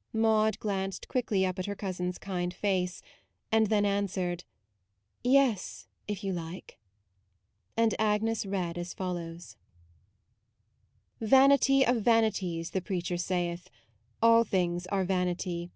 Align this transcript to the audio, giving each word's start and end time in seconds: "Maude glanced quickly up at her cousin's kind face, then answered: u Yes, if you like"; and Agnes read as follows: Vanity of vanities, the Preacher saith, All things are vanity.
"Maude 0.24 0.58
glanced 0.58 1.06
quickly 1.06 1.44
up 1.44 1.58
at 1.58 1.66
her 1.66 1.74
cousin's 1.76 2.16
kind 2.16 2.54
face, 2.54 3.02
then 3.50 3.84
answered: 3.84 4.44
u 5.22 5.32
Yes, 5.32 5.86
if 6.08 6.24
you 6.24 6.32
like"; 6.32 6.78
and 7.76 7.94
Agnes 7.98 8.46
read 8.46 8.78
as 8.78 8.94
follows: 8.94 9.58
Vanity 11.20 11.84
of 11.84 11.96
vanities, 12.00 12.70
the 12.70 12.80
Preacher 12.80 13.18
saith, 13.18 13.68
All 14.22 14.44
things 14.44 14.86
are 14.86 15.04
vanity. 15.04 15.72